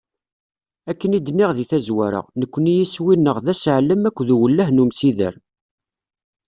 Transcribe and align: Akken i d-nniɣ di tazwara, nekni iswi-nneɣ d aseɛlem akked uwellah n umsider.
Akken 0.91 1.15
i 1.17 1.19
d-nniɣ 1.21 1.51
di 1.57 1.65
tazwara, 1.69 2.21
nekni 2.39 2.73
iswi-nneɣ 2.83 3.37
d 3.45 3.47
aseɛlem 3.53 4.01
akked 4.09 4.29
uwellah 4.35 4.69
n 4.71 4.81
umsider. 4.83 5.33